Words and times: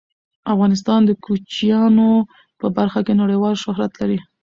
افغانستان 0.53 1.01
د 1.05 1.11
کوچیانو 1.25 2.11
په 2.59 2.67
برخه 2.77 2.99
کې 3.05 3.13
نړیوال 3.21 3.55
شهرت 3.63 3.91
لري. 4.01 4.17